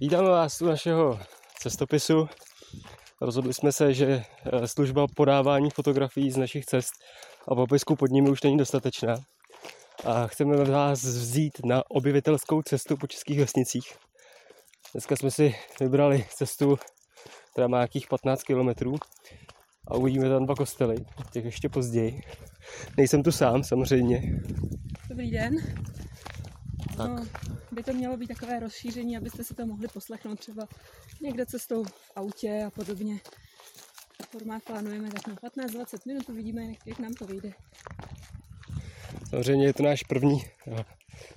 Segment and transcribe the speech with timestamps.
[0.00, 1.20] Vítáme vás u našeho
[1.60, 2.28] cestopisu.
[3.20, 6.92] Rozhodli jsme se, že eh, služba podávání fotografií z našich cest
[7.48, 9.14] a popisku pod nimi už není dostatečná.
[10.04, 13.96] A chceme vás vzít na objevitelskou cestu po českých vesnicích.
[14.92, 16.76] Dneska jsme si vybrali cestu,
[17.52, 18.94] která má nějakých 15 kilometrů
[19.88, 20.96] a uvidíme tam dva kostely,
[21.32, 22.20] těch ještě později.
[22.96, 24.22] Nejsem tu sám, samozřejmě.
[25.08, 25.54] Dobrý den.
[26.98, 27.10] Tak.
[27.10, 27.26] No,
[27.72, 30.68] by to mělo být takové rozšíření, abyste si to mohli poslechnout třeba
[31.22, 33.20] někde cestou v autě a podobně.
[34.30, 37.52] Formát plánujeme tak na 15-20 minut, uvidíme, jak, jak nám to vyjde.
[39.30, 40.84] Samozřejmě je to náš první eh,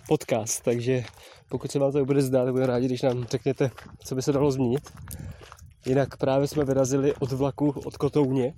[0.07, 1.03] podcast, takže
[1.49, 3.71] pokud se vám to bude zdát, budeme rádi, když nám řekněte,
[4.05, 4.91] co by se dalo změnit.
[5.85, 8.53] Jinak právě jsme vyrazili od vlaku od Kotouně.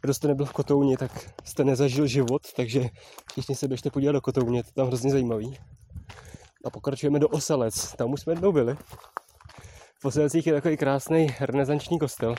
[0.00, 2.88] Kdo jste nebyl v Kotouně, tak jste nezažil život, takže
[3.30, 5.58] všichni se běžte podívat do Kotouně, to je tam hrozně zajímavý.
[6.64, 8.76] A pokračujeme do Oselec, tam už jsme jednou byli.
[9.98, 12.34] V Oselecích je takový krásný renesanční kostel,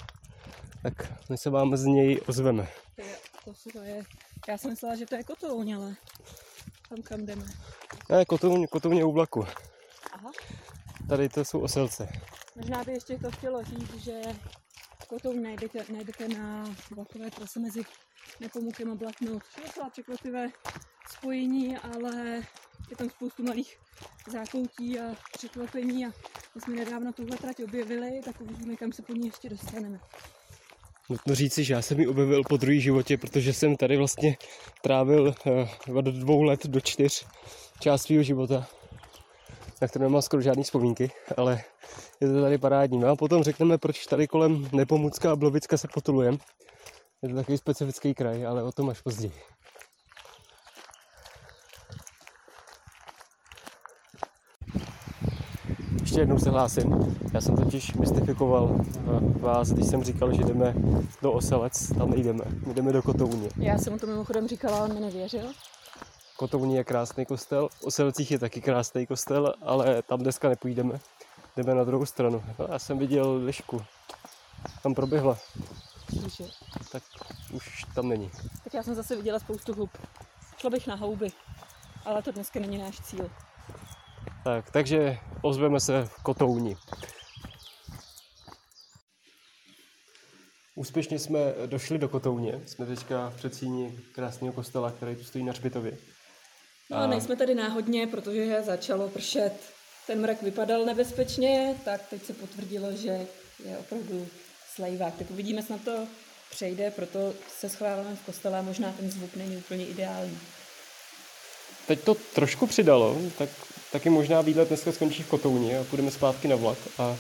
[0.83, 0.94] tak
[1.30, 2.67] my se vám z něj ozveme.
[2.95, 4.03] To je, to, to je,
[4.47, 5.95] já jsem myslela, že to je kotouň, ale
[6.89, 7.45] tam kam jdeme.
[8.09, 9.45] Ne, Kotouň, Kotouň je u vlaku.
[10.13, 10.31] Aha.
[11.09, 12.07] Tady to jsou Oselce.
[12.55, 14.22] Možná by ještě to chtělo říct, že
[15.07, 17.81] kotouň najdete, najdete na vlakové trase mezi
[18.39, 19.33] Nepomukem a Blatnou.
[19.33, 20.50] Je docela překvapivé
[21.09, 22.41] spojení, ale
[22.89, 23.78] je tam spoustu malých
[24.31, 26.09] zákoutí a překvapení a
[26.55, 30.00] my jsme nedávno tuhle trať objevili, tak uvidíme, kam se po ní ještě dostaneme.
[31.09, 34.38] Nutno říci, že já jsem ji objevil po druhý životě, protože jsem tady vlastně
[34.81, 35.36] trávil
[35.88, 37.25] uh, od dvou let do čtyř
[37.80, 38.67] část svého života,
[39.81, 41.63] na které nemám skoro žádné vzpomínky, ale
[42.22, 43.00] je to tady parádní.
[43.00, 46.38] No a potom řekneme, proč tady kolem Nepomucka a Blovicka se potulujeme.
[47.22, 49.55] Je to takový specifický kraj, ale o tom až později.
[56.16, 57.17] Ještě jednou se hlásím.
[57.33, 60.73] Já jsem totiž mystifikoval eh, vás, když jsem říkal, že jdeme
[61.22, 62.44] do Oselec, tam nejdeme.
[62.67, 63.50] My jdeme do Kotouně.
[63.57, 65.51] Já jsem mu to mimochodem říkala, on mi nevěřil.
[66.38, 71.00] Kotouně je krásný kostel, Oselcích je taky krásný kostel, ale tam dneska nepůjdeme.
[71.57, 72.44] Jdeme na druhou stranu.
[72.72, 73.81] Já jsem viděl lišku.
[74.84, 75.38] Tam proběhla,
[76.38, 76.44] že?
[76.91, 77.03] tak
[77.53, 78.31] už tam není.
[78.63, 79.90] Tak já jsem zase viděla spoustu hub.
[80.57, 81.31] Šla bych na houby,
[82.06, 83.29] ale to dneska není náš cíl.
[84.45, 86.75] Tak, takže ozveme se v Kotouni.
[90.75, 92.61] Úspěšně jsme došli do Kotouně.
[92.66, 95.97] Jsme teďka v předsíni krásného kostela, který tu stojí na Hřbitově.
[96.89, 99.53] No a nejsme tady náhodně, protože začalo pršet.
[100.07, 103.28] Ten mrak vypadal nebezpečně, tak teď se potvrdilo, že
[103.66, 104.28] je opravdu
[104.75, 105.16] slejvák.
[105.16, 106.07] Tak uvidíme, snad to
[106.51, 110.39] přejde, proto se schováváme v kostele a možná ten zvuk není úplně ideální.
[111.88, 113.50] Teď to trošku přidalo, tak
[113.95, 117.16] taky možná výlet dneska skončí v Kotouni a půjdeme zpátky na vlak a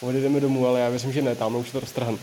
[0.00, 2.18] odjedeme domů, ale já věřím, že ne, tam už to roztrhan.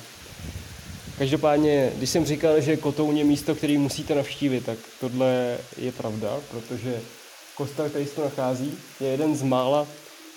[1.17, 6.37] Každopádně, když jsem říkal, že Kotouň je místo, který musíte navštívit, tak tohle je pravda,
[6.51, 7.01] protože
[7.55, 9.87] kostel, který se tu nachází, je jeden z mála,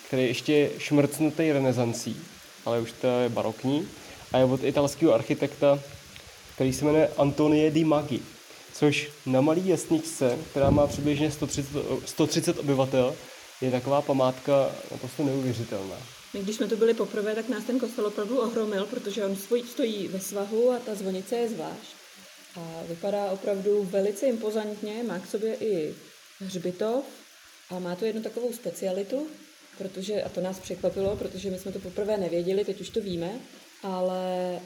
[0.06, 2.16] který je ještě šmrcnutý renesancí,
[2.66, 3.88] ale už to je barokní
[4.32, 5.80] a je od italského architekta,
[6.54, 8.20] který se jmenuje Antonie di Magi,
[8.72, 11.68] což na malý vesničce, která má přibližně 130,
[12.04, 13.14] 130 obyvatel,
[13.60, 15.96] je taková památka naprosto neuvěřitelná.
[16.34, 19.66] My když jsme tu byli poprvé, tak nás ten kostel opravdu ohromil, protože on svoj-
[19.66, 21.90] stojí ve svahu a ta zvonice je zvlášť.
[22.56, 25.94] A vypadá opravdu velice impozantně, má k sobě i
[26.40, 27.04] hřbitov
[27.70, 29.26] a má tu jednu takovou specialitu,
[29.78, 33.40] protože, a to nás překvapilo, protože my jsme to poprvé nevěděli, teď už to víme,
[33.82, 34.60] ale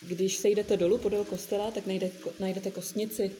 [0.00, 2.10] když se jdete dolů podél kostela, tak najde,
[2.40, 3.30] najdete kostnici.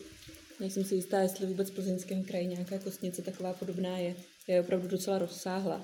[0.60, 4.15] Nejsem si jistá, jestli vůbec v plzeňském kraji nějaká kostnice taková podobná je.
[4.48, 5.81] Je opravdu docela rozsáhlá.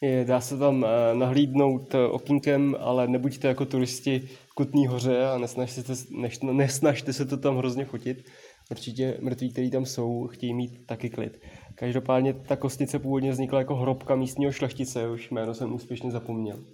[0.00, 5.26] Je, dá se tam eh, nahlídnout eh, okýnkem, ale nebuďte jako turisti v Kutný hoře
[5.26, 8.24] a nesnažte, se- než, nesnažte se to tam hrozně fotit.
[8.70, 11.40] Určitě mrtví, kteří tam jsou, chtějí mít taky klid.
[11.74, 16.64] Každopádně ta kostnice původně vznikla jako hrobka místního šlechtice, už jméno jsem úspěšně zapomněl.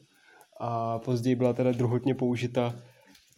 [0.60, 2.82] A později byla teda druhotně použita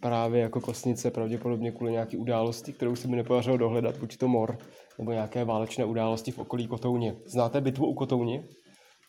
[0.01, 4.59] právě jako kostnice, pravděpodobně kvůli nějaké události, kterou se mi nepodařilo dohledat, buď to mor,
[4.99, 7.17] nebo nějaké válečné události v okolí Kotouně.
[7.27, 8.45] Znáte bitvu u Kotouně?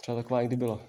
[0.02, 0.82] Třeba taková někdy byla.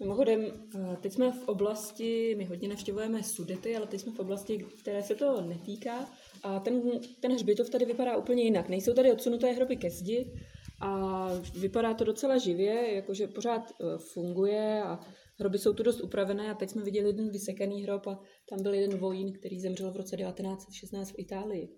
[0.00, 0.40] Mimochodem,
[0.74, 5.02] eh, teď jsme v oblasti, my hodně navštěvujeme Sudety, ale teď jsme v oblasti, které
[5.02, 6.06] se to netýká.
[6.42, 6.82] A ten,
[7.20, 8.68] ten hřbitov tady vypadá úplně jinak.
[8.68, 10.32] Nejsou tady odsunuté hroby ke zdi
[10.80, 11.26] a
[11.60, 15.00] vypadá to docela živě, jakože pořád eh, funguje a
[15.40, 18.20] hroby jsou tu dost upravené a teď jsme viděli jeden vysekaný hrob a
[18.50, 21.68] tam byl jeden vojín, který zemřel v roce 1916 v Itálii.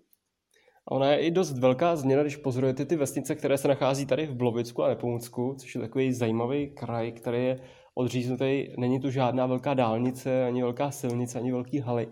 [0.87, 4.27] A ona je i dost velká změna, když pozorujete ty vesnice, které se nachází tady
[4.27, 7.59] v Blovicku a Nepomucku, což je takový zajímavý kraj, který je
[7.95, 12.07] odříznutý, není tu žádná velká dálnice, ani velká silnice, ani velký haly,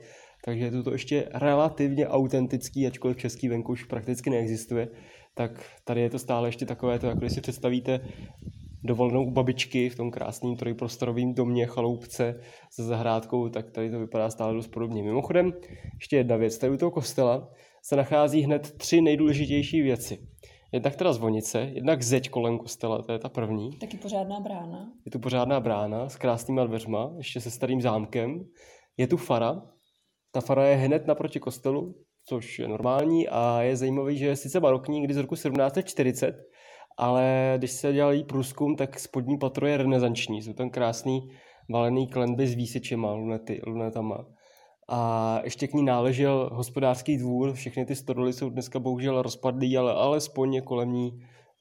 [0.45, 4.87] takže je to ještě relativně autentický, ačkoliv český venku už prakticky neexistuje,
[5.35, 7.99] tak tady je to stále ještě takové, to, jako když si představíte
[8.83, 12.41] dovolenou u babičky v tom krásném trojprostorovém domě, chaloupce
[12.71, 15.03] se zahrádkou, tak tady to vypadá stále dost podobně.
[15.03, 15.53] Mimochodem,
[15.99, 17.49] ještě jedna věc, tady u toho kostela
[17.83, 20.27] se nachází hned tři nejdůležitější věci.
[20.71, 23.71] Jednak teda zvonice, jednak zeď kolem kostela, to je ta první.
[23.71, 24.91] Taky pořádná brána.
[25.05, 28.45] Je tu pořádná brána s krásnýma dveřma, ještě se starým zámkem.
[28.97, 29.61] Je tu fara.
[30.31, 31.95] Ta fara je hned naproti kostelu,
[32.25, 36.35] což je normální a je zajímavý, že je sice barokní, kdy z roku 1740,
[36.99, 40.41] ale když se dělal průzkum, tak spodní patro je renesanční.
[40.41, 41.29] Jsou tam krásný
[41.69, 44.25] valený klenby s výsečema, lunety, lunetama.
[44.87, 49.93] A ještě k ní náležel hospodářský dvůr, všechny ty stodoly jsou dneska bohužel rozpadlý, ale
[49.93, 51.11] alespoň je kolem ní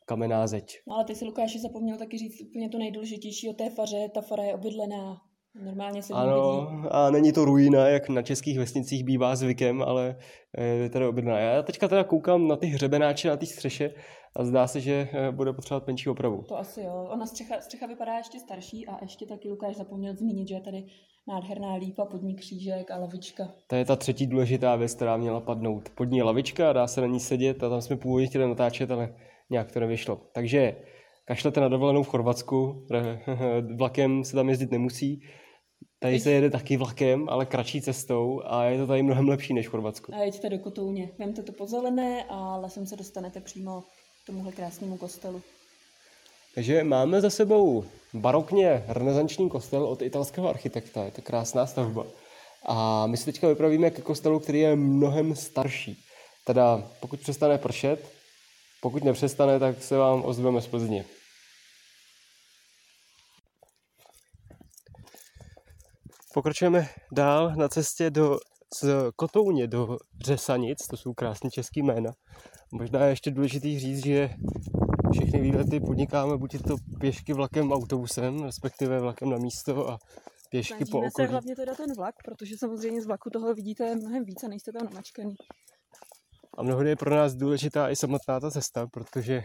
[0.07, 0.79] kamenná zeď.
[0.89, 4.09] No ale ty si Lukáši zapomněl taky říct úplně to nejdůležitější o té faře.
[4.15, 5.17] Ta fara je obydlená.
[5.65, 10.17] Normálně se Ano, a není to ruína, jak na českých vesnicích bývá zvykem, ale
[10.83, 11.39] je tady obydlená.
[11.39, 13.95] Já teďka teda koukám na ty hřebenáče na té střeše
[14.37, 16.43] a zdá se, že eh, bude potřebovat menší opravu.
[16.49, 17.09] To asi jo.
[17.11, 20.85] Ona střecha, střecha vypadá ještě starší a ještě taky Lukáš zapomněl zmínit, že je tady
[21.29, 23.49] nádherná lípa, podní křížek a lavička.
[23.67, 25.89] To je ta třetí důležitá věc, která měla padnout.
[25.89, 29.15] Podní lavička, dá se na ní sedět a tam jsme původně chtěli natáčet, ale
[29.51, 30.21] nějak to nevyšlo.
[30.33, 30.77] Takže
[31.25, 32.87] kašlete na dovolenou v Chorvatsku,
[33.77, 35.23] vlakem se tam jezdit nemusí,
[36.01, 39.67] Tady se jede taky vlakem, ale kratší cestou a je to tady mnohem lepší než
[39.69, 40.15] v Chorvatsku.
[40.15, 41.11] A jeďte do Kotouně.
[41.19, 43.81] Vemte to po zelené a lesem se dostanete přímo
[44.23, 45.43] k tomuhle krásnému kostelu.
[46.55, 47.85] Takže máme za sebou
[48.15, 51.05] barokně renesanční kostel od italského architekta.
[51.05, 52.07] Je to krásná stavba.
[52.67, 55.99] A my se teďka vypravíme ke kostelu, který je mnohem starší.
[56.45, 58.13] Teda pokud přestane pršet,
[58.81, 61.05] pokud nepřestane, tak se vám ozveme z Plzně.
[66.39, 68.39] Pokračujeme dál na cestě do,
[68.75, 72.11] z Kotouně do Řesanic, to jsou krásné české jména.
[72.73, 74.31] Možná je ještě důležitý říct, že
[75.13, 79.99] všechny výlety podnikáme buď to pěšky vlakem, autobusem, respektive vlakem na místo a
[80.51, 81.11] pěšky Snažíme po okolí.
[81.17, 84.85] se hlavně teda ten vlak, protože samozřejmě z vlaku toho vidíte mnohem více, nejste tam
[84.85, 85.35] namačkaný.
[86.59, 89.43] A mnohdy je pro nás důležitá i samotná ta cesta, protože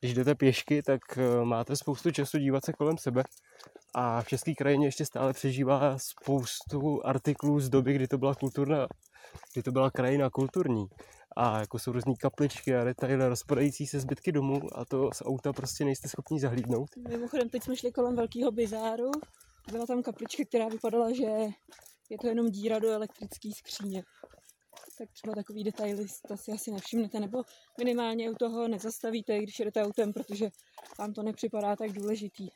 [0.00, 3.22] když jdete pěšky, tak eh, máte spoustu času dívat se kolem sebe
[3.94, 8.86] a v české krajině ještě stále přežívá spoustu artiklů z doby, kdy to byla kulturna,
[9.52, 10.86] kdy to byla krajina kulturní.
[11.36, 15.52] A jako jsou různé kapličky a detaily rozpadající se zbytky domů a to z auta
[15.52, 16.88] prostě nejste schopni zahlídnout.
[17.08, 19.10] Mimochodem, teď jsme šli kolem velkého bizáru.
[19.72, 21.24] Byla tam kaplička, která vypadala, že
[22.10, 24.04] je to jenom díra do elektrické skříně.
[24.98, 27.42] Tak třeba takový detaily to si asi nevšimnete, nebo
[27.78, 30.48] minimálně u toho nezastavíte, když jdete autem, protože
[30.98, 32.48] vám to nepřipadá tak důležitý.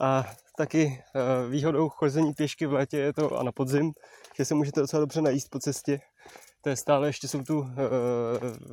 [0.00, 0.24] A
[0.56, 3.92] taky eh, výhodou chození pěšky v létě je to a na podzim,
[4.36, 6.00] že se můžete docela dobře najíst po cestě.
[6.62, 7.66] To je stále, ještě jsou tu uh,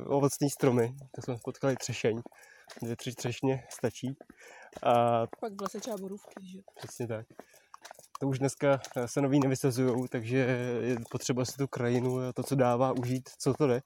[0.06, 2.20] ovocné stromy, to jsme potkali třešeň,
[2.82, 4.16] dvě, tři třešně stačí.
[4.82, 6.58] A pak v lese třeba borůvky, že?
[6.76, 7.26] Přesně tak.
[8.20, 10.36] To už dneska se nový nevysazují, takže
[10.80, 13.82] je potřeba si tu krajinu a to, co dává, užít, co to jde.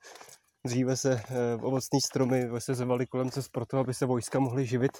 [0.66, 4.92] Dříve se eh, ovocní stromy vysazovaly kolem cest proto, aby se vojska mohly živit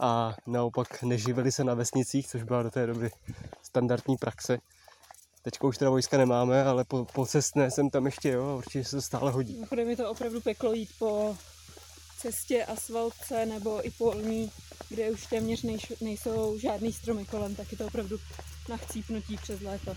[0.00, 3.10] a naopak neživili se na vesnicích, což byla do té doby
[3.62, 4.58] standardní praxe.
[5.42, 8.96] Teďka už teda vojska nemáme, ale po, po cestné jsem tam ještě, jo, určitě se
[8.96, 9.64] to stále hodí.
[9.70, 11.36] Bude mi to opravdu peklo jít po
[12.20, 14.50] cestě asfaltce nebo i polní,
[14.88, 15.66] kde už téměř
[16.00, 18.18] nejsou žádný stromy kolem, tak je to opravdu
[18.68, 19.92] na chcípnutí přes léto.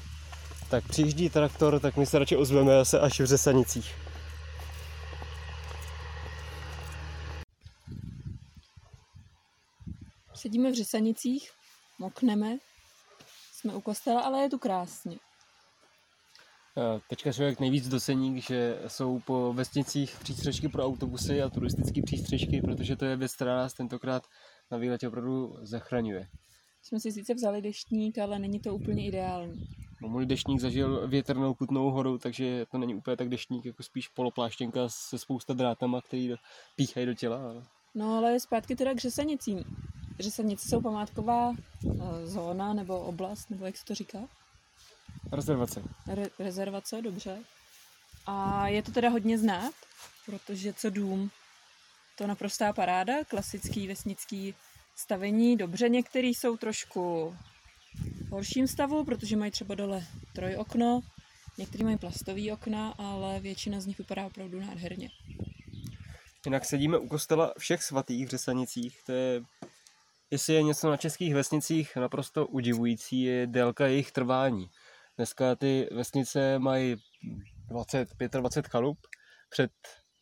[0.69, 3.95] Tak přijíždí traktor, tak my se radši ozveme zase až v Řesanicích.
[10.35, 11.51] Sedíme v Řesanicích,
[11.99, 12.57] mokneme,
[13.53, 15.17] jsme u kostela, ale je tu krásně.
[17.09, 22.95] Teďka člověk nejvíc docení, že jsou po vesnicích přístřežky pro autobusy a turistické přístřežky, protože
[22.95, 24.23] to je věc, která nás tentokrát
[24.71, 26.27] na výletě opravdu zachraňuje.
[26.81, 29.67] Jsme si sice vzali deštník, ale není to úplně ideální.
[30.01, 34.07] No, můj deštník zažil větrnou kutnou horu, takže to není úplně tak deštník, jako spíš
[34.07, 36.33] polopláštěnka se spousta drátama, který
[36.75, 37.37] píchají do těla.
[37.49, 37.63] Ale...
[37.95, 39.63] No ale zpátky teda k řesanicím.
[40.19, 41.55] Řesanice jsou památková uh,
[42.23, 44.19] zóna nebo oblast, nebo jak se to říká?
[45.35, 45.83] Rezervace.
[46.07, 47.39] Re- rezervace, dobře.
[48.25, 49.73] A je to teda hodně znát,
[50.25, 51.31] protože co dům,
[52.17, 54.55] to naprostá paráda, klasický vesnický
[54.95, 55.57] stavení.
[55.57, 57.35] Dobře, některý jsou trošku
[58.27, 61.01] v horším stavu, protože mají třeba dole trojokno,
[61.57, 65.09] některý mají plastový okna, ale většina z nich vypadá opravdu nádherně.
[66.45, 69.41] Jinak sedíme u kostela všech svatých v Řesanicích, to je
[70.31, 74.69] jestli je něco na českých vesnicích naprosto udivující, je délka jejich trvání.
[75.17, 76.95] Dneska ty vesnice mají
[77.69, 78.97] 20, 25 chalup,
[79.49, 79.71] před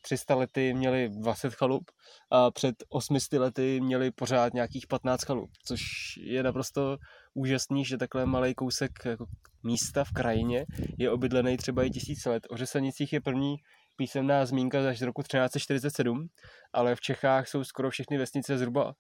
[0.02, 1.92] 300 lety měli 20 chalup
[2.32, 5.82] a před 800 lety měli pořád nějakých 15 chalup, což
[6.18, 6.98] je naprosto
[7.34, 9.26] úžasný, že takhle malý kousek jako
[9.64, 10.66] místa v krajině
[10.98, 12.48] je obydlený třeba i tisíce let.
[12.50, 13.56] O Řesanicích je první
[13.96, 16.28] písemná zmínka až z roku 1347,
[16.74, 18.94] ale v Čechách jsou skoro všechny vesnice zhruba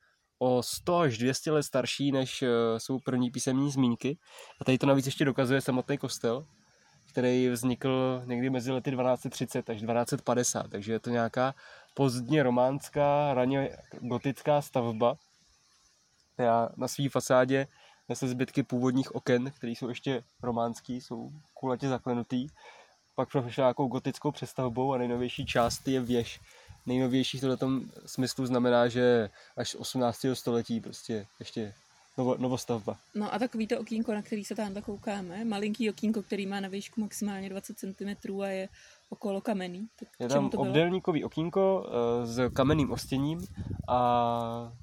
[0.43, 4.17] o 100 až 200 let starší, než eh, jsou první písemní zmínky.
[4.61, 6.45] A tady to navíc ještě dokazuje samotný kostel,
[7.09, 11.55] který vznikl někdy mezi lety 1230 až 1250, takže je to nějaká
[11.93, 15.15] pozdně románská, raně gotická stavba,
[16.33, 17.67] která na své fasádě
[18.09, 22.47] nese zbytky původních oken, které jsou ještě románský, jsou kulatě zaklenutý.
[23.15, 26.39] Pak prošla nějakou gotickou přestavbou a nejnovější část je věž.
[26.85, 30.25] Nejnovější v tom smyslu znamená, že až z 18.
[30.33, 31.73] století prostě ještě
[32.17, 32.97] novo, novostavba.
[33.15, 36.67] No a takový to okýnko, na který se tam koukáme, malinký okýnko, který má na
[36.67, 38.69] výšku maximálně 20 cm a je
[39.09, 39.87] okolo kamenný.
[39.99, 43.39] Tak je tam to obdélníkový okýnko uh, s kamenným ostěním
[43.89, 44.73] a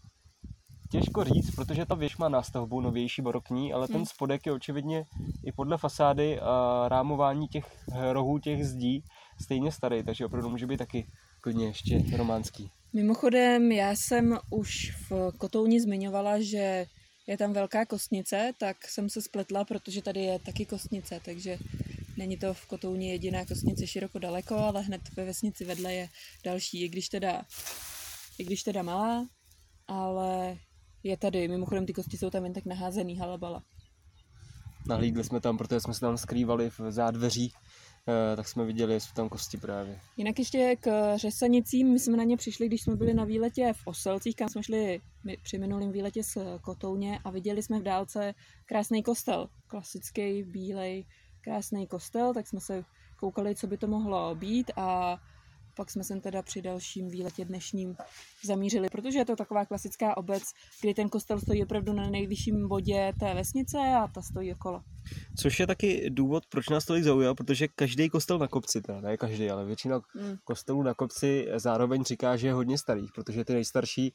[0.90, 4.06] těžko říct, protože ta věž má nástavbu novější barokní, ale ten hmm.
[4.06, 5.04] spodek je očividně
[5.44, 9.04] i podle fasády a rámování těch rohů těch zdí
[9.40, 11.06] stejně starý, takže opravdu může být taky
[11.40, 12.70] klidně ještě románský.
[12.92, 16.86] Mimochodem, já jsem už v Kotouni zmiňovala, že
[17.26, 21.58] je tam velká kostnice, tak jsem se spletla, protože tady je taky kostnice, takže
[22.16, 26.08] není to v Kotouně jediná kostnice široko daleko, ale hned ve vesnici vedle je
[26.44, 27.42] další, i když teda,
[28.38, 29.26] i když teda malá,
[29.86, 30.56] ale
[31.02, 31.48] je tady.
[31.48, 33.62] Mimochodem ty kosti jsou tam jen tak naházený halabala.
[34.86, 37.52] Nahlídli jsme tam, protože jsme se tam skrývali v zádveří,
[38.36, 40.00] tak jsme viděli, jestli tam kosti právě.
[40.16, 43.86] Jinak ještě k řesanicím, my jsme na ně přišli, když jsme byli na výletě v
[43.86, 45.00] Oselcích, kam jsme šli
[45.42, 48.34] při minulém výletě z Kotouně a viděli jsme v dálce
[48.66, 51.04] krásný kostel, klasický, bílej,
[51.40, 52.84] krásný kostel, tak jsme se
[53.16, 55.18] koukali, co by to mohlo být a
[55.78, 57.96] pak jsme sem teda při dalším výletě dnešním
[58.44, 60.42] zamířili, protože je to taková klasická obec,
[60.80, 64.82] kdy ten kostel stojí opravdu na nejvyšším bodě té vesnice a ta stojí okolo.
[65.38, 69.16] Což je taky důvod, proč nás tolik zaujal, protože každý kostel na kopci, teda ne
[69.16, 70.36] každý, ale většina mm.
[70.44, 74.12] kostelů na kopci zároveň říká, že je hodně starých, protože ty nejstarší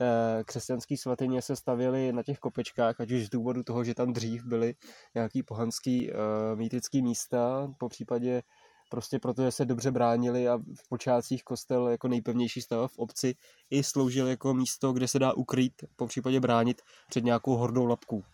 [0.00, 4.12] eh, křesťanské svatyně se stavěly na těch kopečkách, ať už z důvodu toho, že tam
[4.12, 4.74] dřív byly
[5.14, 6.18] nějaký pohanský uh,
[6.58, 8.42] mýtický místa, po případě
[8.88, 13.34] prostě protože se dobře bránili a v počátcích kostel jako nejpevnější stava v obci
[13.70, 18.24] i sloužil jako místo, kde se dá ukrýt, po případě bránit před nějakou hordou lapků.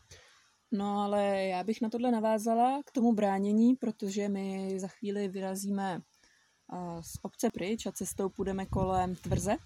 [0.72, 6.00] No ale já bych na tohle navázala k tomu bránění, protože my za chvíli vyrazíme
[7.00, 9.56] z obce pryč a cestou půjdeme kolem tvrze,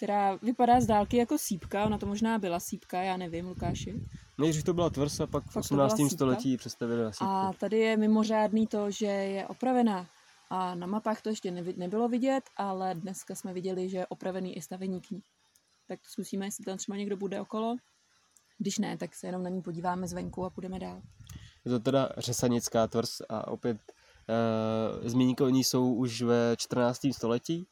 [0.00, 3.94] která vypadá z dálky jako sípka, ona to možná byla sípka, já nevím, Lukáši.
[4.38, 5.94] Nejdřív to byla tvrz a pak v 18.
[6.12, 7.24] století přestavili na sípku.
[7.24, 10.06] A tady je mimořádný to, že je opravená.
[10.50, 14.62] A na mapách to ještě nebylo vidět, ale dneska jsme viděli, že je opravený i
[14.62, 15.22] stavení k ní.
[15.88, 17.76] Tak to zkusíme, jestli tam třeba někdo bude okolo.
[18.58, 21.02] Když ne, tak se jenom na ní podíváme zvenku a půjdeme dál.
[21.64, 23.78] Je to teda řesanická tvrz a opět
[25.02, 27.00] e, zmínky o ní jsou už ve 14.
[27.12, 27.66] století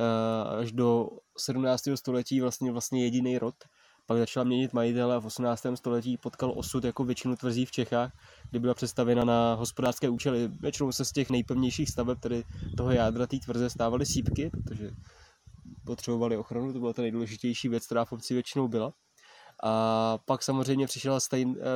[0.00, 1.82] Eh, až do 17.
[1.94, 3.54] století vlastně, vlastně jediný rod.
[4.06, 5.66] Pak začala měnit majitele a v 18.
[5.74, 8.12] století potkal osud jako většinu tvrzí v Čechách,
[8.50, 10.48] kdy byla přestavěna na hospodářské účely.
[10.48, 12.44] Většinou se z těch nejpevnějších staveb, tedy
[12.76, 14.90] toho jádra té tvrze, stávaly sípky, protože
[15.84, 18.92] potřebovali ochranu, to byla ta nejdůležitější věc, která v obci většinou byla.
[19.62, 21.18] A pak samozřejmě přišel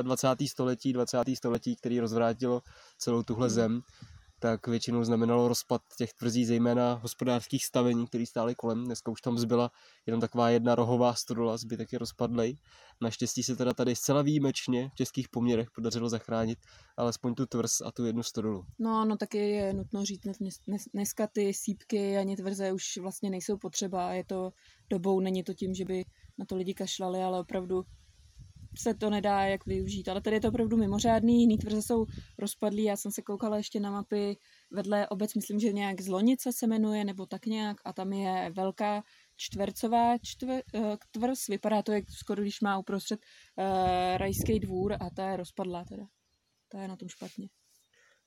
[0.01, 0.27] 20.
[0.47, 1.17] století, 20.
[1.35, 2.61] století, který rozvrátilo
[2.97, 3.81] celou tuhle zem
[4.39, 8.85] tak většinou znamenalo rozpad těch tvrzí, zejména hospodářských stavení, které stály kolem.
[8.85, 9.71] Dneska už tam zbyla
[10.05, 12.57] jenom taková jedna rohová stodola, zbytek je rozpadlej.
[13.01, 16.59] Naštěstí se teda tady zcela výjimečně v českých poměrech podařilo zachránit
[16.97, 18.65] alespoň tu tvrz a tu jednu stodolu.
[18.79, 20.21] No, no taky je nutno říct,
[20.93, 24.13] dneska ty sípky ani tvrze už vlastně nejsou potřeba.
[24.13, 24.51] Je to
[24.89, 26.05] dobou, není to tím, že by
[26.37, 27.83] na to lidi kašlali, ale opravdu
[28.77, 30.09] se to nedá jak využít.
[30.09, 32.05] Ale tady je to opravdu mimořádný, jiný tvrze jsou
[32.37, 34.37] rozpadlý, já jsem se koukala ještě na mapy
[34.71, 39.03] vedle obec, myslím, že nějak Zlonice se jmenuje, nebo tak nějak, a tam je velká
[39.37, 43.65] čtvercová čtver, eh, tvrz, vypadá to, jak skoro když má uprostřed uh,
[44.17, 46.03] rajský dvůr a ta je rozpadlá teda.
[46.71, 47.49] Ta je na tom špatně.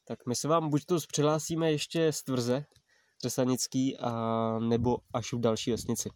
[0.04, 2.64] Tak my se vám buď to přihlásíme ještě z tvrze
[3.22, 4.12] Řesanický, a
[4.58, 6.11] nebo až v další vesnici.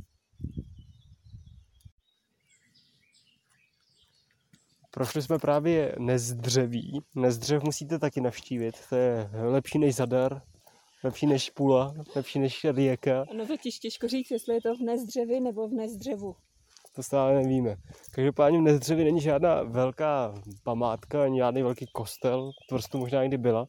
[4.97, 7.01] Prošli jsme právě Nezdřeví.
[7.17, 8.75] Nezdřev musíte taky navštívit.
[8.89, 10.43] To je lepší než Zadar,
[11.05, 13.25] lepší než Pula, lepší než Rijeka.
[13.37, 16.37] No totiž těžko říct, jestli je to v Nezdřevi nebo v Nezdřevu.
[16.95, 17.77] to stále nevíme.
[18.15, 20.35] Každopádně v Nezdřevě není žádná velká
[20.65, 23.67] památka, ani žádný velký kostel, tvrstu možná někdy byla,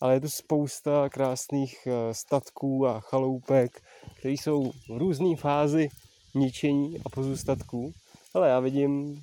[0.00, 3.80] ale je tu spousta krásných eh, statků a chaloupek,
[4.18, 5.88] které jsou v různé fázi
[6.34, 7.92] ničení a pozůstatků.
[8.34, 9.22] Ale já vidím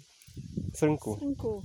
[0.76, 1.16] srnku.
[1.20, 1.64] Srnku.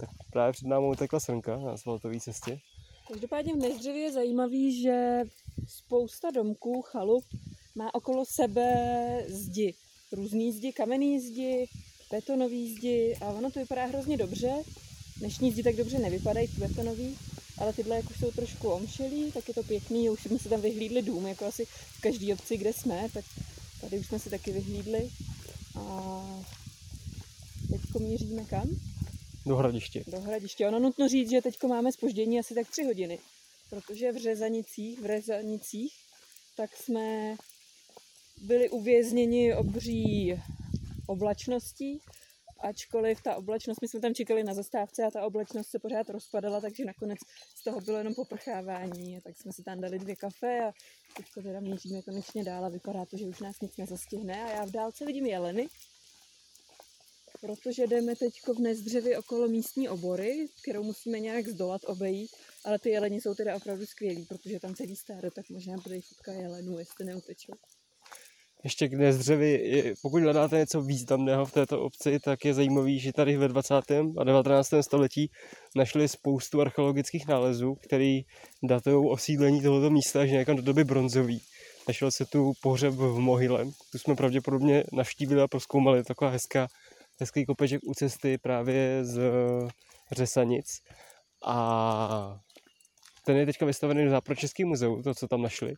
[0.00, 2.60] Tak právě před námi utekla srnka na asfaltové cestě.
[3.08, 5.22] Každopádně v Nezdřevě je zajímavý, že
[5.66, 7.24] spousta domků, chalup
[7.74, 9.74] má okolo sebe zdi.
[10.12, 11.68] Různý zdi, kamenný zdi,
[12.10, 14.62] betonový zdi a ono to vypadá hrozně dobře.
[15.18, 17.18] Dnešní zdi tak dobře nevypadají, betonový,
[17.58, 21.02] ale tyhle jako jsou trošku omšelí, tak je to pěkný, už jsme si tam vyhlídli
[21.02, 23.24] dům, jako asi v každé obci, kde jsme, tak
[23.80, 25.10] tady už jsme si taky vyhlídli.
[25.74, 26.24] A
[27.70, 28.68] teď míříme kam?
[29.46, 30.04] Do hradiště.
[30.06, 30.68] Do hradiště.
[30.68, 33.18] Ono nutno říct, že teď máme spoždění asi tak tři hodiny,
[33.70, 35.92] protože v Řezanicích, v Řezanicích,
[36.56, 37.36] tak jsme
[38.42, 40.40] byli uvězněni obří
[41.06, 42.00] oblačností,
[42.60, 46.60] ačkoliv ta oblačnost, my jsme tam čekali na zastávce a ta oblačnost se pořád rozpadala,
[46.60, 47.18] takže nakonec
[47.56, 49.16] z toho bylo jenom poprchávání.
[49.16, 50.72] A tak jsme si tam dali dvě kafe a
[51.16, 54.44] teď teda míříme konečně dál a vypadá to, že už nás nic nezastihne.
[54.44, 55.68] A já v dálce vidím jeleny,
[57.40, 62.30] protože jdeme teď v Nezdřevi okolo místní obory, kterou musíme nějak zdolat, obejít,
[62.64, 66.00] ale ty jeleni jsou teda opravdu skvělí, protože tam celý stádo, tak možná bude i
[66.00, 67.52] fotka jelenů, jestli neutečou.
[68.64, 73.36] Ještě k Nezdřevi, pokud hledáte něco významného v této obci, tak je zajímavý, že tady
[73.36, 73.74] ve 20.
[74.18, 74.68] a 19.
[74.80, 75.30] století
[75.76, 78.20] našli spoustu archeologických nálezů, které
[78.62, 81.42] datují osídlení tohoto místa až nějakam do doby bronzový.
[81.88, 86.68] Našel se tu pohřeb v Mohyle, tu jsme pravděpodobně navštívili a proskoumali, taková hezká
[87.20, 89.20] hezký kopeček u cesty právě z
[90.12, 90.80] Řesanic.
[91.46, 92.40] A
[93.24, 95.74] ten je teďka vystavený v Západočeském muzeu, to, co tam našli,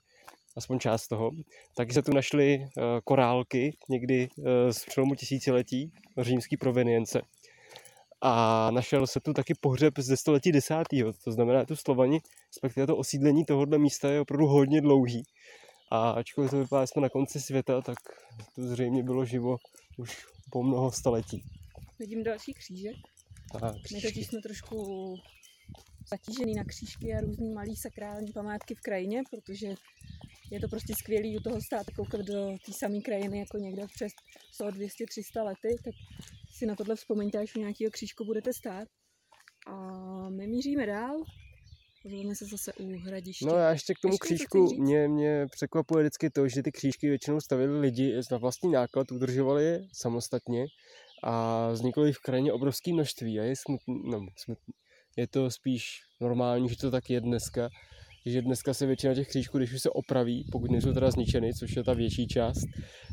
[0.57, 1.31] aspoň část toho.
[1.77, 7.23] Taky se tu našly uh, korálky někdy uh, z přelomu tisíciletí, římský provenience.
[8.23, 12.97] A našel se tu taky pohřeb ze století desátého, to znamená, tu Slovani, respektive to
[12.97, 15.23] osídlení tohohle místa je opravdu hodně dlouhý.
[15.93, 17.99] A ačkoliv to vypadá, jsme na konci světa, tak
[18.55, 19.57] to zřejmě bylo živo
[20.01, 21.45] už po mnoho století.
[21.99, 22.97] Vidím další křížek.
[23.93, 24.77] My totiž jsme trošku
[26.11, 29.75] zatížený na křížky a různý malý sakrální památky v krajině, protože
[30.51, 34.13] je to prostě skvělý u toho stát koukat do té samé krajiny jako někde přes
[34.53, 35.95] 100, 200, 300 lety, tak
[36.53, 38.89] si na tohle vzpomeňte, až u nějakého křížku budete stát.
[39.67, 39.75] A
[40.31, 41.25] my míříme dál,
[42.03, 43.47] Pozveme se zase u hradiště.
[43.47, 47.09] No já ještě k tomu ještě křížku, mě, mě překvapuje vždycky to, že ty křížky
[47.09, 50.67] většinou stavili lidi na vlastní náklad, udržovali je samostatně
[51.25, 54.75] a vzniklo jich v krajině obrovské množství a je smutný, no, smutný.
[55.17, 55.85] Je to spíš
[56.21, 57.69] normální, že to tak je dneska,
[58.27, 61.77] že dneska se většina těch křížků, když už se opraví, pokud nejsou teda zničeny, což
[61.77, 62.67] je ta větší část,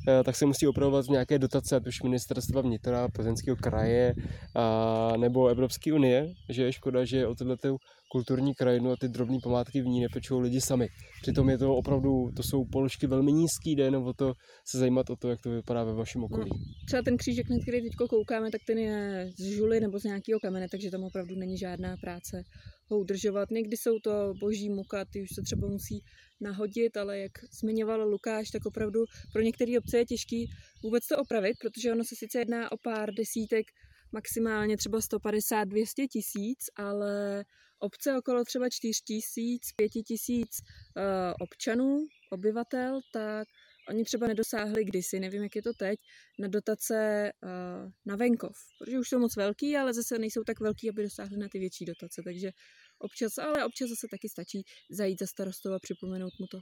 [0.07, 4.13] eh, tak se musí opravovat v nějaké dotace, ať už ministerstva vnitra, plzeňského kraje
[4.55, 7.77] a, nebo Evropské unie, že je škoda, že o tohleto
[8.11, 10.87] kulturní krajinu a ty drobné památky v ní nepečou lidi sami.
[11.21, 14.33] Přitom je to opravdu, to jsou položky velmi nízký, jde jenom o to
[14.65, 16.49] se zajímat o to, jak to vypadá ve vašem okolí.
[16.49, 20.03] No, třeba ten křížek, na který teď koukáme, tak ten je z žuly nebo z
[20.03, 22.43] nějakého kamene, takže tam opravdu není žádná práce
[22.87, 23.51] ho udržovat.
[23.51, 26.03] Někdy jsou to boží muka, ty už se třeba musí
[26.41, 30.49] nahodit, ale jak zmiňoval Lukáš, tak opravdu pro některé obce je těžký
[30.83, 33.67] vůbec to opravit, protože ono se sice jedná o pár desítek,
[34.11, 37.45] maximálně třeba 150-200 tisíc, ale
[37.79, 40.49] obce okolo třeba 4 tisíc, 5 tisíc
[40.97, 41.03] uh,
[41.39, 43.47] občanů, obyvatel, tak
[43.89, 45.99] oni třeba nedosáhli kdysi, nevím, jak je to teď,
[46.39, 50.89] na dotace uh, na venkov, protože už jsou moc velký, ale zase nejsou tak velký,
[50.89, 52.51] aby dosáhli na ty větší dotace, takže
[52.99, 56.59] občas, ale občas zase taky stačí zajít za starostou a připomenout mu to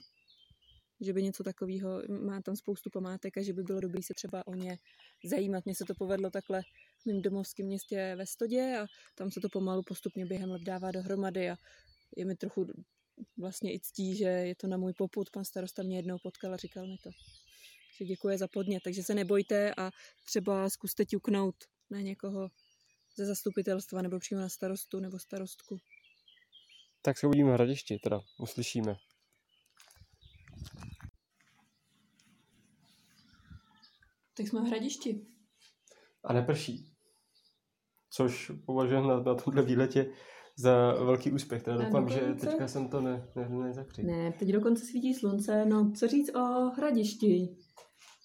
[1.01, 4.47] že by něco takového, má tam spoustu památek a že by bylo dobré se třeba
[4.47, 4.77] o ně
[5.25, 5.65] zajímat.
[5.65, 6.61] Mně se to povedlo takhle
[7.01, 8.85] v mém domovském městě ve Stodě a
[9.15, 11.55] tam se to pomalu postupně během let dává dohromady a
[12.17, 12.67] je mi trochu
[13.37, 15.29] vlastně i ctí, že je to na můj poput.
[15.29, 17.09] Pan starosta mě jednou potkal a říkal mi to.
[17.97, 19.91] Že děkuje za podnět, takže se nebojte a
[20.25, 21.55] třeba zkuste ťuknout
[21.89, 22.49] na někoho
[23.17, 25.77] ze zastupitelstva nebo přímo na starostu nebo starostku.
[27.01, 28.95] Tak se uvidíme v hradišti, teda uslyšíme.
[34.33, 35.25] Tak jsme v hradišti.
[36.23, 36.95] A neprší.
[38.09, 40.13] Což považujeme na, na tomhle výletě
[40.57, 41.63] za velký úspěch.
[41.63, 44.05] Teda doufám, že teďka jsem to ne, ne, nezakřil.
[44.05, 45.65] Ne, teď dokonce svítí slunce.
[45.65, 47.49] No, co říct o hradišti?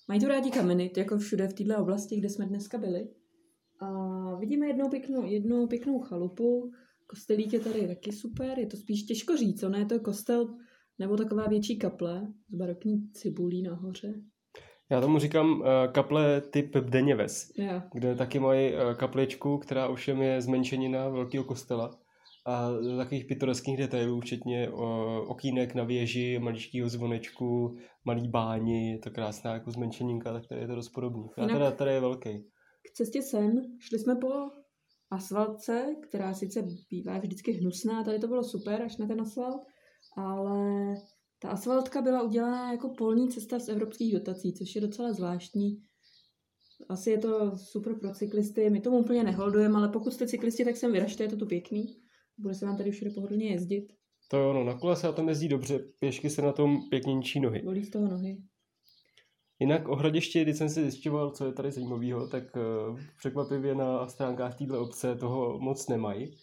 [0.09, 3.09] Mají tu rádi kameny, jako všude v této oblasti, kde jsme dneska byli.
[3.81, 3.89] A
[4.35, 6.71] vidíme jednu pěknou, jednu pěknou chalupu.
[7.07, 10.55] Kostelík je tady taky super, je to spíš těžko říct, co ne, je to kostel
[10.99, 14.15] nebo taková větší kaple s barokní cibulí nahoře.
[14.91, 17.83] Já tomu říkám uh, kaple typ Bdeněves, Jo.
[17.93, 21.99] kde taky mají uh, kapličku, která ovšem je zmenšenina velkého kostela
[22.47, 24.81] a takových pitoreských detailů, včetně uh,
[25.31, 30.67] okýnek na věži, maličkého zvonečku, malý báni, je to krásná jako zmenšeninka, tak tady je
[30.67, 31.25] to dost podobný.
[31.37, 32.45] A teda tady je velký.
[32.89, 34.31] K cestě sem šli jsme po
[35.11, 39.63] asfaltce, která sice bývá vždycky hnusná, tady to bylo super až na ten asfalt,
[40.17, 40.95] ale
[41.39, 45.83] ta asfaltka byla udělaná jako polní cesta z evropských dotací, což je docela zvláštní.
[46.89, 50.77] Asi je to super pro cyklisty, my tomu úplně neholdujeme, ale pokud jste cyklisti, tak
[50.77, 51.97] sem vyražte, je to tu pěkný.
[52.41, 53.93] Bude se vám tady všude pohodlně jezdit.
[54.31, 57.15] To jo, no, na kole se na tom jezdí dobře, pěšky se na tom pěkně
[57.15, 57.63] ničí nohy.
[57.63, 58.37] Bolí z toho nohy.
[59.59, 64.09] Jinak o hradišti, když jsem si zjišťoval, co je tady zajímavého, tak uh, překvapivě na
[64.09, 66.37] stránkách této obce toho moc nemají.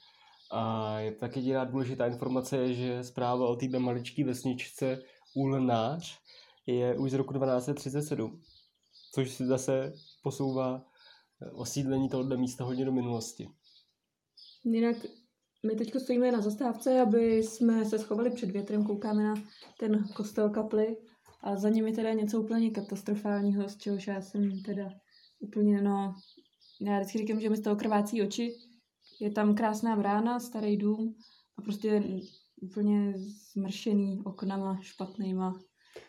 [0.51, 5.01] A je tak jediná důležitá informace je, že zpráva o této maličké vesničce
[5.35, 6.19] Ulnář
[6.65, 8.41] je už z roku 1237,
[9.13, 10.85] což si zase posouvá
[11.41, 13.47] eh, osídlení tohoto místa hodně do minulosti.
[14.63, 14.97] Jinak
[15.65, 19.33] my teď stojíme na zastávce, aby jsme se schovali před větrem, koukáme na
[19.79, 20.97] ten kostel kaply
[21.43, 24.89] a za nimi teda něco úplně katastrofálního, z čehož já jsem teda
[25.39, 26.15] úplně, no,
[26.81, 28.53] já vždycky říkám, že mi z toho krvácí oči.
[29.21, 31.15] Je tam krásná brána, starý dům
[31.57, 32.03] a prostě
[32.61, 33.13] úplně
[33.53, 35.59] zmršený oknama špatnýma.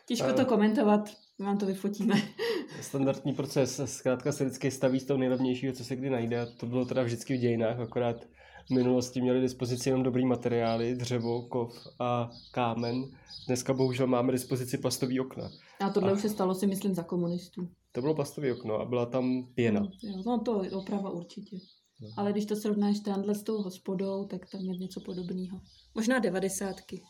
[0.06, 0.44] Těžko to Eh.
[0.44, 2.14] komentovat, vám to vyfotíme.
[2.80, 6.46] Standardní proces, zkrátka se vždycky staví z toho nejlevnějšího, co se kdy najde.
[6.46, 8.24] To bylo teda vždycky v dějinách, akorát
[8.68, 13.04] v minulosti měli dispozici jenom dobrý materiály, dřevo, kov a kámen.
[13.46, 15.50] Dneska bohužel máme dispozici plastový okna.
[15.80, 17.68] A tohle A- už se stalo si myslím za komunistů.
[17.92, 19.88] To bylo plastové okno a byla tam pěna.
[20.02, 21.56] Jo, no to je oprava určitě.
[22.00, 22.08] No.
[22.16, 25.60] Ale když to srovnáš tamhle s tou hospodou, tak tam je něco podobného.
[25.94, 27.02] Možná devadesátky.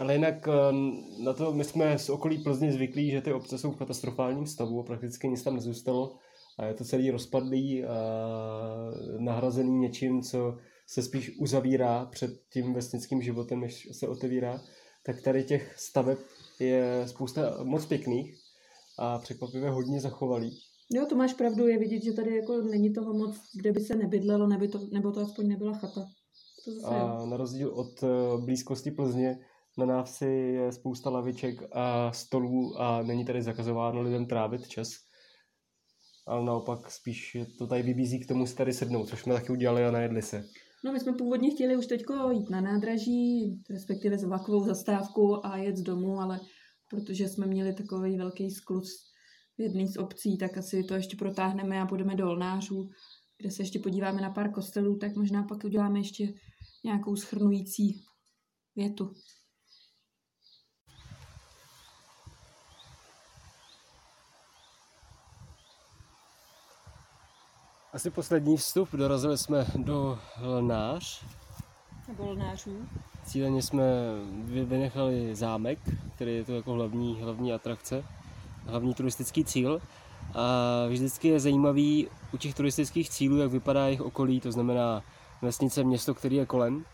[0.00, 0.72] Ale jinak eh,
[1.24, 4.80] na to my jsme z okolí Plzně zvyklí, že ty obce jsou v katastrofálním stavu
[4.80, 6.18] a prakticky nic tam nezůstalo.
[6.58, 7.96] A je to celý rozpadlý a
[9.18, 14.60] nahrazený něčím, co se spíš uzavírá před tím vesnickým životem, než se otevírá.
[15.02, 16.18] Tak tady těch staveb
[16.60, 18.34] je spousta moc pěkných
[18.98, 20.58] a překvapivě hodně zachovalých.
[20.90, 23.94] Jo, to máš pravdu, je vidět, že tady jako není toho moc, kde by se
[23.94, 26.06] nebydlelo, nebo to, nebo to aspoň nebyla chata.
[26.64, 27.00] To zase jo.
[27.00, 28.06] A na rozdíl od eh,
[28.44, 29.38] blízkosti Plzně
[29.78, 34.88] na návsi je spousta laviček a stolů a není tady zakazováno lidem trávit čas.
[36.26, 39.52] Ale naopak spíš je to tady vybízí k tomu si tady sednout, což jsme taky
[39.52, 40.44] udělali a najedli se.
[40.84, 45.56] No my jsme původně chtěli už teďko jít na nádraží, respektive s vlakovou zastávku a
[45.56, 46.40] jet z domu, ale
[46.90, 49.12] protože jsme měli takový velký sklus
[49.58, 52.88] v jedné z obcí, tak asi to ještě protáhneme a půjdeme do Olnářů,
[53.38, 56.24] kde se ještě podíváme na pár kostelů, tak možná pak uděláme ještě
[56.84, 58.04] nějakou schrnující
[58.76, 59.12] větu.
[67.92, 71.24] Asi poslední vstup, dorazili jsme do Lnář.
[72.08, 72.88] Nebo Olnářů.
[73.24, 73.84] Cíleně jsme
[74.44, 75.78] vy- vynechali zámek,
[76.14, 78.04] který je to jako hlavní, hlavní atrakce,
[78.66, 79.80] hlavní turistický cíl.
[80.34, 85.02] A vždycky je zajímavý u těch turistických cílů, jak vypadá jejich okolí, to znamená
[85.42, 86.84] vesnice, město, který je kolem,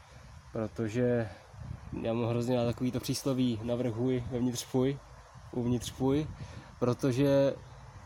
[0.52, 1.28] protože
[2.02, 4.98] já mám hrozně rád takový to přísloví navrhuj, vevnitř fuj,
[5.52, 6.26] uvnitř fuj,
[6.78, 7.54] protože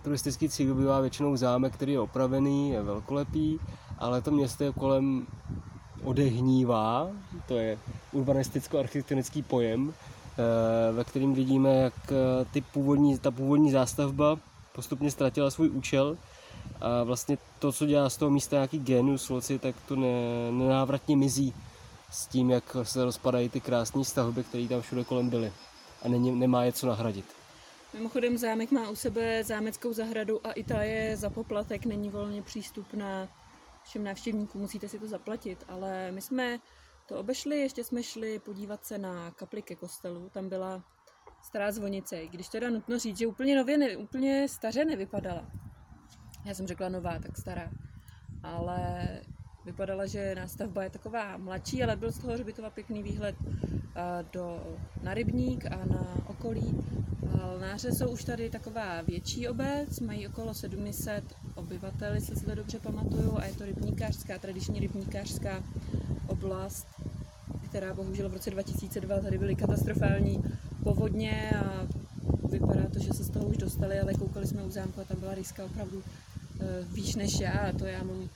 [0.02, 3.58] turistický cíl bývá většinou zámek, který je opravený, je velkolepý,
[3.98, 5.26] ale to město je kolem
[6.04, 7.08] odehnívá,
[7.48, 7.78] to je
[8.12, 14.36] urbanisticko-architektonický pojem, eh, ve kterým vidíme, jak eh, ty původní, ta původní zástavba
[14.74, 16.16] postupně ztratila svůj účel
[16.80, 21.16] a vlastně to, co dělá z toho místa nějaký genius loci, tak to ne, nenávratně
[21.16, 21.54] mizí
[22.10, 25.52] s tím, jak se rozpadají ty krásné stavby, které tam všude kolem byly.
[26.02, 27.41] A není, nemá je co nahradit.
[27.94, 32.42] Mimochodem zámek má u sebe zámeckou zahradu a i ta je za poplatek, není volně
[32.42, 33.28] přístupná
[33.84, 35.64] všem návštěvníkům, musíte si to zaplatit.
[35.68, 36.58] Ale my jsme
[37.06, 40.84] to obešli, ještě jsme šli podívat se na kapli ke kostelu, tam byla
[41.42, 45.46] stará zvonice, i když teda nutno říct, že úplně nově, ne, úplně staře nevypadala.
[46.44, 47.70] Já jsem řekla nová, tak stará.
[48.42, 49.08] Ale
[49.64, 53.36] vypadala, že nástavba je taková mladší, ale byl z toho hřbitova pěkný výhled
[53.94, 56.84] a, do, na rybník a na okolí.
[57.56, 62.78] Lnáře jsou už tady taková větší obec, mají okolo 700 obyvatel, jestli si to dobře
[62.78, 65.62] pamatuju, a je to rybníkářská, tradiční rybníkářská
[66.26, 66.86] oblast,
[67.68, 70.44] která bohužel v roce 2002 tady byly katastrofální
[70.84, 71.86] povodně a
[72.48, 75.20] vypadá to, že se z toho už dostali, ale koukali jsme u zámku a tam
[75.20, 76.02] byla rýska opravdu
[76.60, 78.28] eh, výš než já, a to já mám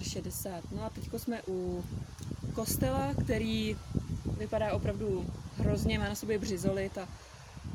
[0.00, 0.62] 1,60 m.
[0.76, 1.84] No a teďko jsme u
[2.54, 3.76] kostela, který
[4.38, 5.26] vypadá opravdu
[5.58, 7.08] hrozně, má na sobě břizolit a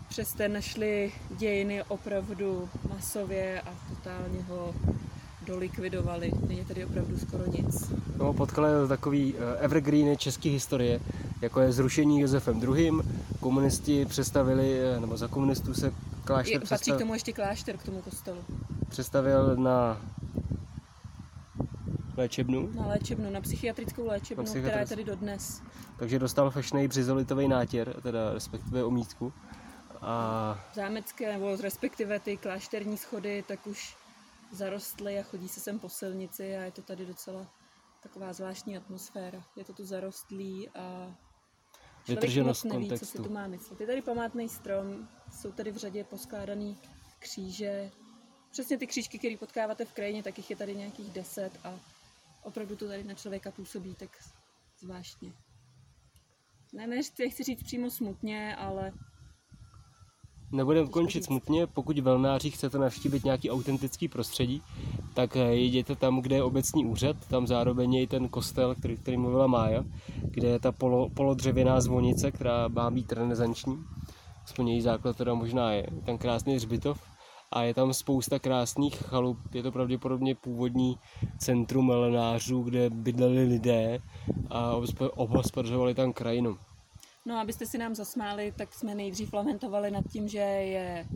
[0.09, 4.75] přes ten šly dějiny opravdu masově a totálně ho
[5.47, 6.31] dolikvidovali.
[6.47, 7.93] Není tady opravdu skoro nic.
[8.17, 10.99] No, potkal takový eh, evergreen české historie,
[11.41, 12.91] jako je zrušení Josefem II.
[13.39, 15.91] Komunisti přestavili, eh, nebo za komunistů se
[16.23, 18.37] klášter Je, patří přestav, k tomu ještě klášter, k tomu kostelu.
[18.89, 20.01] přestavil na
[22.17, 25.61] léčebnu, Na léčebnu, na psychiatrickou léčebnu, Na která je tady dodnes.
[25.99, 29.33] takže dostal fešnej břizolitový nátěr, teda respektive omítku.
[30.01, 33.95] A Zámecké, nebo respektive ty klášterní schody, tak už
[34.51, 37.45] zarostly a chodí se sem po silnici a je to tady docela
[38.03, 39.43] taková zvláštní atmosféra.
[39.55, 41.15] Je to tu zarostlý a
[42.05, 43.17] člověk moc neví, co kontextu.
[43.17, 43.81] si tu má myslet.
[43.81, 46.77] Je tady památný strom, jsou tady v řadě poskládaný
[47.19, 47.91] kříže.
[48.51, 51.73] Přesně ty křížky, které potkáváte v krajině, tak jich je tady nějakých deset a
[52.45, 54.09] opravdu to tady na člověka působí tak
[54.79, 55.33] zvláštně.
[56.73, 58.91] Ne, nechci chci říct přímo smutně, ale
[60.51, 64.61] nebudeme končit smutně, pokud Velnáři chcete navštívit nějaký autentický prostředí,
[65.13, 68.97] tak eh, jděte tam, kde je obecní úřad, tam zároveň je i ten kostel, který,
[68.97, 69.83] který mluvila Mája,
[70.21, 73.77] kde je ta polo, polodřevěná zvonice, která má být renesanční,
[74.43, 77.14] aspoň její základ teda možná je, tam krásný hřbitov
[77.55, 80.99] a je tam spousta krásných chalup, je to pravděpodobně původní
[81.37, 83.99] centrum melenářů, kde bydleli lidé
[84.49, 86.57] a obhospo- obhospodařovali tam krajinu.
[87.25, 91.07] No, abyste si nám zasmáli, tak jsme nejdřív lamentovali nad tím, že je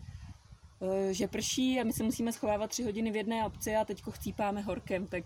[0.81, 4.11] eh, že prší a my se musíme schovávat tři hodiny v jedné obci a teďko
[4.11, 5.23] chcípáme horkem, tak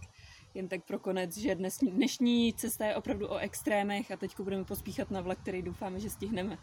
[0.54, 4.63] jen tak pro konec, že dnes, dnešní cesta je opravdu o extrémech a teďko budeme
[4.63, 6.58] pospíchat na vlak, který doufáme, že stihneme.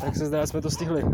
[0.00, 1.04] Tak se zdá, jsme to stihli.